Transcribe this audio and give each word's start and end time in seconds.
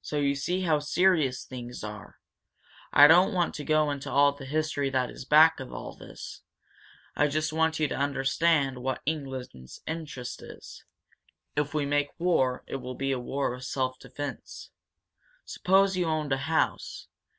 So 0.00 0.16
you 0.16 0.34
see 0.34 0.62
how 0.62 0.78
serious 0.78 1.44
things 1.44 1.84
are. 1.84 2.16
I 2.90 3.06
don't 3.06 3.34
want 3.34 3.54
to 3.56 3.64
go 3.66 3.90
into 3.90 4.10
all 4.10 4.32
the 4.32 4.46
history 4.46 4.88
that 4.88 5.10
is 5.10 5.26
back 5.26 5.60
of 5.60 5.74
all 5.74 5.92
this. 5.94 6.40
I 7.14 7.28
just 7.28 7.52
want 7.52 7.78
you 7.78 7.86
to 7.88 7.94
understand 7.94 8.78
what 8.78 9.02
England's 9.04 9.82
interest 9.86 10.40
is. 10.42 10.86
If 11.54 11.74
we 11.74 11.84
make 11.84 12.18
war, 12.18 12.64
it 12.66 12.76
will 12.76 12.94
be 12.94 13.12
a 13.12 13.20
war 13.20 13.52
of 13.52 13.62
self 13.66 13.98
defence. 13.98 14.70
Suppose 15.44 15.98
you 15.98 16.06
owned 16.06 16.32
a 16.32 16.38
house. 16.38 17.08